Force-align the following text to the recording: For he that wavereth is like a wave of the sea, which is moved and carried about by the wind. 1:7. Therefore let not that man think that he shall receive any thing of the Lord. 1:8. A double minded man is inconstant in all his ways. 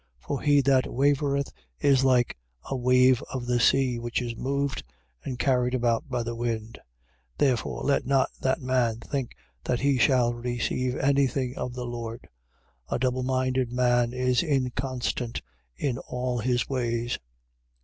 For 0.17 0.41
he 0.41 0.61
that 0.61 0.87
wavereth 0.91 1.53
is 1.79 2.03
like 2.03 2.35
a 2.67 2.75
wave 2.75 3.21
of 3.31 3.45
the 3.45 3.59
sea, 3.59 3.99
which 3.99 4.19
is 4.19 4.35
moved 4.35 4.83
and 5.23 5.37
carried 5.37 5.75
about 5.75 6.09
by 6.09 6.23
the 6.23 6.33
wind. 6.35 6.79
1:7. 7.37 7.37
Therefore 7.37 7.83
let 7.83 8.07
not 8.07 8.31
that 8.41 8.59
man 8.63 9.01
think 9.01 9.35
that 9.63 9.81
he 9.81 9.99
shall 9.99 10.33
receive 10.33 10.95
any 10.97 11.27
thing 11.27 11.55
of 11.55 11.75
the 11.75 11.85
Lord. 11.85 12.21
1:8. 12.89 12.95
A 12.95 12.97
double 12.97 13.21
minded 13.21 13.71
man 13.71 14.11
is 14.11 14.41
inconstant 14.41 15.43
in 15.77 15.99
all 15.99 16.39
his 16.39 16.67
ways. 16.67 17.19